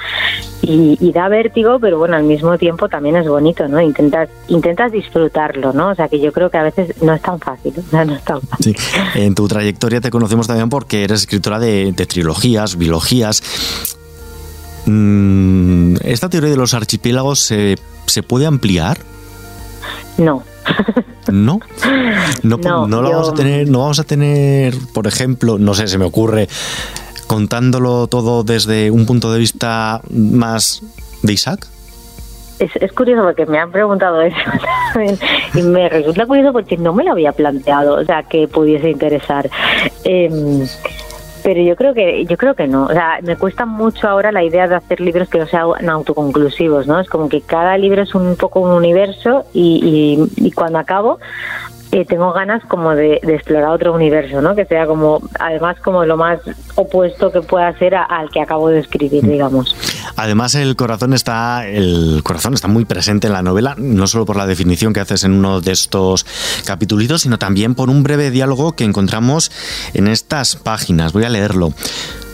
y, 0.63 1.13
da 1.13 1.29
vértigo, 1.29 1.79
pero 1.81 1.99
bueno, 1.99 2.17
al 2.17 2.25
mismo 2.25 2.59
tiempo 2.59 2.89
también 2.89 3.17
es 3.17 3.27
bonito, 3.27 3.67
¿no? 3.69 3.81
Intentas, 3.81 4.29
intentas 4.49 4.93
disfrutarlo, 4.93 5.73
¿no? 5.73 5.91
O 5.91 5.95
sea 5.95 6.09
que 6.09 6.21
yo 6.21 6.33
creo 6.33 6.51
que 6.51 6.59
a 6.59 6.63
veces 6.63 7.03
no 7.03 7.15
es 7.15 7.23
tan 7.23 7.41
fácil, 7.41 7.73
no 7.91 8.03
es 8.15 8.23
tan 8.23 8.41
fácil. 8.43 8.77
En 9.15 9.35
tu 9.35 9.49
trayectoria 9.49 10.01
te 10.01 10.11
conocemos 10.11 10.47
también 10.47 10.69
porque 10.69 11.05
eres 11.05 11.21
escritora 11.21 11.59
de, 11.59 11.93
trilogías, 11.93 12.77
biologías. 12.77 13.43
Mm, 14.87 15.97
¿Esta 16.03 16.29
teoría 16.29 16.51
de 16.51 16.57
los 16.57 16.75
archipiélagos 16.75 17.41
se, 17.41 17.77
se 18.07 18.23
puede 18.23 18.47
ampliar? 18.47 18.99
No. 20.19 20.43
¿No? 21.31 21.61
No, 22.43 22.87
no, 22.87 23.03
lo 23.03 23.11
vamos 23.11 23.29
a 23.31 23.35
tener, 23.35 23.69
no 23.69 23.81
vamos 23.81 23.99
a 24.01 24.05
tener, 24.05 24.75
por 24.93 25.07
ejemplo, 25.07 25.59
no 25.59 25.75
sé, 25.75 25.89
se 25.89 25.99
me 25.99 26.05
ocurre, 26.05 26.49
contándolo 27.27 28.07
todo 28.07 28.43
desde 28.45 28.91
un 28.91 29.07
punto 29.07 29.33
de 29.33 29.39
vista 29.39 30.01
más 30.11 30.83
de 31.23 31.33
Isaac. 31.33 31.67
Es, 32.59 32.75
es 32.77 32.93
curioso 32.93 33.23
porque 33.23 33.47
me 33.47 33.59
han 33.59 33.71
preguntado 33.71 34.21
eso 34.21 34.37
y 35.55 35.63
me 35.63 35.89
resulta 35.89 36.27
curioso 36.27 36.53
porque 36.53 36.77
no 36.77 36.93
me 36.93 37.05
lo 37.05 37.13
había 37.13 37.33
planteado, 37.33 38.01
o 38.01 38.05
sea, 38.05 38.25
que 38.25 38.49
pudiese 38.49 38.91
interesar. 38.91 39.49
Eh, 40.05 40.67
pero 41.49 41.63
yo 41.63 41.77
creo 41.77 41.95
que 41.95 42.27
yo 42.27 42.37
creo 42.37 42.55
que 42.55 42.69
no. 42.69 42.85
O 42.85 42.93
sea 42.93 43.21
me 43.23 43.35
cuesta 43.35 43.65
mucho 43.65 44.07
ahora 44.07 44.33
la 44.33 44.45
idea 44.45 44.69
de 44.69 44.75
hacer 44.75 45.01
libros 45.01 45.31
que 45.31 45.39
no 45.39 45.47
sean 45.47 45.89
autoconclusivos 45.89 46.87
no 46.87 47.01
es 47.01 47.09
como 47.09 47.31
que 47.31 47.41
cada 47.41 47.79
libro 47.79 48.03
es 48.03 48.15
un 48.15 48.37
poco 48.37 48.61
un 48.61 48.71
universo 48.71 49.47
y, 49.55 50.29
y 50.37 50.51
cuando 50.53 50.79
acabo 50.79 51.19
eh, 51.93 52.05
tengo 52.05 52.33
ganas 52.33 52.63
como 52.67 52.95
de, 52.95 53.21
explorar 53.23 53.71
otro 53.71 53.95
universo, 53.95 54.43
¿no? 54.43 54.55
Que 54.55 54.65
sea 54.67 54.87
como, 54.87 55.23
además, 55.39 55.79
como 55.83 56.05
lo 56.05 56.17
más 56.17 56.41
opuesto 56.75 57.33
que 57.33 57.41
pueda 57.41 57.77
ser 57.79 57.95
al 57.95 58.31
que 58.31 58.41
acabo 58.41 58.69
de 58.69 58.81
escribir, 58.81 59.25
mm. 59.25 59.31
digamos. 59.31 59.77
Además, 60.17 60.55
el 60.55 60.77
corazón 60.77 61.15
está, 61.15 61.67
el 61.67 62.21
corazón 62.25 62.55
está 62.55 62.69
muy 62.69 62.85
presente 62.85 63.29
en 63.29 63.33
la 63.33 63.43
novela, 63.43 63.75
no 63.79 64.07
solo 64.07 64.27
por 64.27 64.37
la 64.37 64.47
definición 64.47 64.93
que 64.93 65.01
haces 65.01 65.25
en 65.25 65.33
uno 65.33 65.61
de 65.61 65.73
estos 65.73 66.27
capítulos, 66.65 67.23
sino 67.23 67.39
también 67.39 67.75
por 67.75 67.91
un 67.91 68.03
breve 68.03 68.31
diálogo 68.31 68.73
que 68.73 68.85
encontramos 68.85 69.51
en 69.95 70.09
estas 70.09 70.57
páginas. 70.57 71.13
Voy 71.13 71.25
a 71.25 71.29
leerlo. 71.29 71.73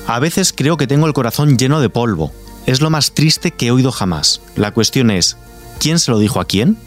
A 0.07 0.19
veces 0.19 0.53
creo 0.53 0.77
que 0.77 0.87
tengo 0.87 1.07
el 1.07 1.13
corazón 1.13 1.59
lleno 1.59 1.81
de 1.81 1.89
polvo. 1.89 2.33
Es 2.67 2.81
lo 2.81 2.91
más 2.91 3.13
triste 3.13 3.51
que 3.51 3.67
he 3.67 3.71
oído 3.71 3.93
jamás. 3.93 4.41
La 4.57 4.73
cuestión 4.73 5.11
es, 5.11 5.37
¿quién 5.79 5.99
se 5.99 6.11
lo 6.11 6.19
dijo 6.19 6.41
a 6.41 6.47
quién? 6.47 6.79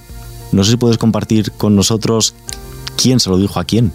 No 0.51 0.63
sé 0.63 0.71
si 0.71 0.77
puedes 0.77 0.97
compartir 0.97 1.51
con 1.53 1.75
nosotros 1.75 2.33
quién 3.01 3.19
se 3.19 3.29
lo 3.29 3.37
dijo 3.37 3.59
a 3.59 3.63
quién. 3.63 3.91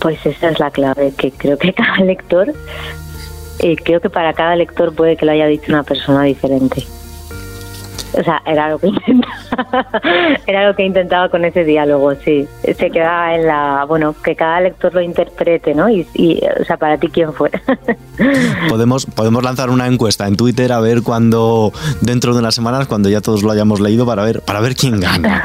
Pues 0.00 0.24
esa 0.26 0.50
es 0.50 0.58
la 0.58 0.70
clave, 0.70 1.12
que 1.16 1.30
creo 1.30 1.58
que 1.58 1.72
cada 1.74 1.98
lector, 1.98 2.52
eh, 3.58 3.76
creo 3.76 4.00
que 4.00 4.10
para 4.10 4.32
cada 4.32 4.56
lector 4.56 4.94
puede 4.94 5.16
que 5.16 5.26
lo 5.26 5.32
haya 5.32 5.46
dicho 5.46 5.66
una 5.68 5.82
persona 5.82 6.24
diferente. 6.24 6.86
O 8.14 8.22
sea, 8.22 8.42
era 8.46 8.70
lo 8.70 8.78
que 8.78 8.86
intentaba, 9.06 9.86
era 10.46 10.66
lo 10.66 10.76
que 10.76 10.84
intentaba 10.84 11.28
con 11.28 11.44
ese 11.44 11.64
diálogo, 11.64 12.14
sí. 12.16 12.46
Se 12.62 12.90
queda 12.90 13.34
en 13.34 13.46
la, 13.46 13.84
bueno, 13.88 14.14
que 14.22 14.36
cada 14.36 14.60
lector 14.60 14.94
lo 14.94 15.00
interprete, 15.00 15.74
¿no? 15.74 15.88
Y, 15.88 16.06
o 16.60 16.64
sea, 16.64 16.76
para 16.76 16.98
ti 16.98 17.08
quién 17.08 17.32
fue. 17.32 17.50
podemos 18.68 19.06
podemos 19.06 19.42
lanzar 19.42 19.70
una 19.70 19.86
encuesta 19.86 20.26
en 20.26 20.36
Twitter 20.36 20.72
a 20.72 20.80
ver 20.80 21.02
cuando 21.02 21.72
dentro 22.00 22.34
de 22.34 22.40
unas 22.40 22.54
semanas 22.54 22.86
cuando 22.86 23.08
ya 23.08 23.20
todos 23.20 23.42
lo 23.42 23.50
hayamos 23.50 23.80
leído 23.80 24.06
para 24.06 24.24
ver 24.24 24.42
para 24.42 24.60
ver 24.60 24.76
quién 24.76 25.00
gana. 25.00 25.44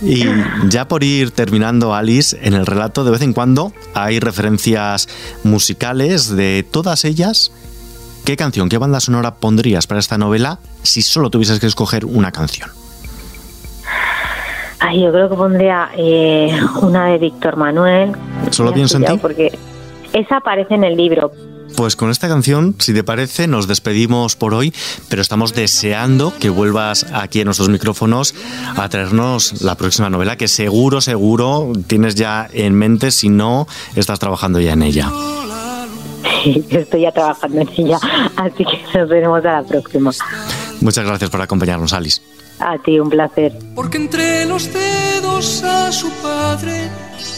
Y 0.00 0.24
ya 0.68 0.88
por 0.88 1.04
ir 1.04 1.30
terminando, 1.30 1.94
Alice, 1.94 2.36
en 2.42 2.54
el 2.54 2.66
relato 2.66 3.04
de 3.04 3.12
vez 3.12 3.22
en 3.22 3.32
cuando 3.32 3.72
hay 3.94 4.18
referencias 4.18 5.08
musicales 5.44 6.34
de 6.34 6.66
todas 6.68 7.04
ellas 7.04 7.52
¿Qué 8.24 8.36
canción, 8.36 8.68
qué 8.68 8.78
banda 8.78 9.00
sonora 9.00 9.34
pondrías 9.34 9.86
para 9.86 9.98
esta 9.98 10.16
novela 10.16 10.60
si 10.82 11.02
solo 11.02 11.28
tuvieses 11.28 11.58
que 11.58 11.66
escoger 11.66 12.04
una 12.04 12.30
canción? 12.30 12.70
Ay, 14.78 15.02
yo 15.02 15.12
creo 15.12 15.28
que 15.28 15.34
pondría 15.34 15.90
eh, 15.96 16.56
una 16.82 17.06
de 17.06 17.18
Víctor 17.18 17.56
Manuel. 17.56 18.12
¿Solo 18.50 18.72
pienso 18.72 18.98
en 18.98 19.04
ti? 19.04 19.18
Porque 19.20 19.58
esa 20.12 20.36
aparece 20.36 20.74
en 20.74 20.84
el 20.84 20.96
libro. 20.96 21.32
Pues 21.76 21.96
con 21.96 22.10
esta 22.10 22.28
canción, 22.28 22.76
si 22.78 22.92
te 22.92 23.02
parece, 23.02 23.46
nos 23.46 23.66
despedimos 23.66 24.36
por 24.36 24.54
hoy, 24.54 24.74
pero 25.08 25.22
estamos 25.22 25.54
deseando 25.54 26.32
que 26.38 26.50
vuelvas 26.50 27.06
aquí 27.12 27.40
a 27.40 27.44
nuestros 27.44 27.70
micrófonos 27.70 28.34
a 28.76 28.88
traernos 28.88 29.62
la 29.62 29.74
próxima 29.76 30.10
novela, 30.10 30.36
que 30.36 30.48
seguro, 30.48 31.00
seguro 31.00 31.72
tienes 31.86 32.14
ya 32.14 32.48
en 32.52 32.74
mente, 32.74 33.10
si 33.10 33.30
no, 33.30 33.66
estás 33.96 34.18
trabajando 34.18 34.60
ya 34.60 34.74
en 34.74 34.82
ella. 34.82 35.10
estoy 36.70 37.02
ya 37.02 37.12
trabajando 37.12 37.60
en 37.60 37.68
ella, 37.76 37.98
así 38.36 38.64
que 38.64 38.98
nos 38.98 39.08
veremos 39.08 39.44
a 39.44 39.60
la 39.60 39.62
próxima. 39.62 40.10
Muchas 40.80 41.04
gracias 41.04 41.30
por 41.30 41.40
acompañarnos, 41.40 41.92
Alice. 41.92 42.20
A 42.58 42.78
ti, 42.78 42.98
un 42.98 43.10
placer. 43.10 43.52
Porque 43.74 43.96
entre 43.98 44.44
los 44.44 44.72
dedos 44.72 45.62
a 45.64 45.90
su 45.90 46.10
padre, 46.22 46.88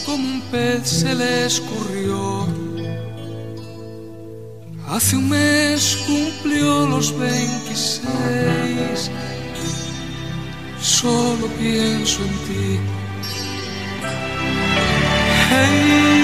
como 0.05 0.27
un 0.27 0.41
pez 0.51 0.87
se 0.87 1.15
le 1.15 1.47
escurrió 1.47 2.47
Hace 4.89 5.17
un 5.17 5.29
mes 5.29 5.99
cumplió 6.07 6.87
los 6.87 7.19
26. 7.19 9.11
Solo 10.81 11.47
pienso 11.59 12.23
en 12.23 12.29
ti. 12.29 12.79
Hey, 15.51 16.24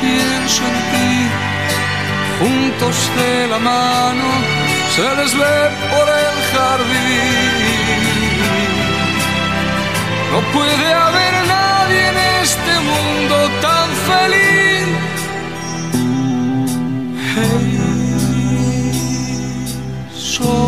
pienso 0.00 0.62
en 0.70 0.76
ti. 0.92 1.12
Juntos 2.40 2.96
de 3.16 3.48
la 3.48 3.58
mano 3.58 4.28
se 4.94 5.08
les 5.18 5.32
ve 5.36 5.56
por 5.92 6.06
el 6.24 6.36
jardín. 6.52 7.98
No 10.32 10.40
puede 10.52 10.88
haber 11.06 11.34
nadie 11.56 12.00
en 12.12 12.18
este 12.42 12.72
mundo 12.90 13.36
tan 13.66 13.88
feliz. 14.08 14.86
Hey, 17.34 17.68
solo 20.14 20.67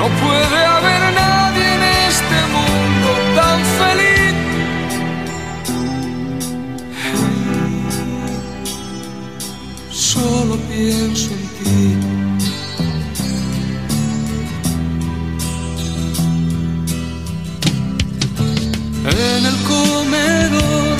No 0.00 0.06
puede 0.24 0.60
haber 0.76 1.02
nadie 1.22 1.66
en 1.76 1.82
este 2.10 2.38
mundo 2.56 3.08
tan 3.38 3.58
feliz. 3.78 4.34
Solo 9.90 10.54
pienso 10.70 11.28
en 11.38 11.44
ti. 11.58 11.78
En 19.04 19.42
el 19.50 19.58
comedor 19.72 20.98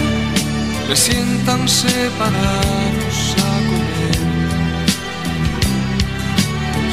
le 0.88 0.96
sientan 0.96 1.68
separados 1.68 3.21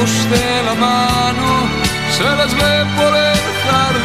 costella 0.00 0.62
la 0.62 0.74
mano, 0.74 1.68
se 2.08 2.22
la 2.22 2.46
sbeppo 2.48 3.10
le 3.10 3.32
fare 3.62 3.99